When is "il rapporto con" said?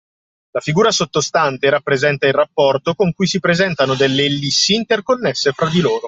2.25-3.13